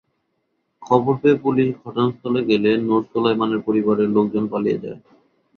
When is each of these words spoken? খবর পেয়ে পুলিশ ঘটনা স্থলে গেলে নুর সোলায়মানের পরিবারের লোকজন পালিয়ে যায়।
খবর 0.81 1.13
পেয়ে 1.21 1.37
পুলিশ 1.43 1.67
ঘটনা 1.77 2.05
স্থলে 2.11 2.41
গেলে 2.49 2.71
নুর 2.79 3.01
সোলায়মানের 3.11 3.61
পরিবারের 3.67 4.09
লোকজন 4.15 4.43
পালিয়ে 4.53 4.81
যায়। 4.83 4.99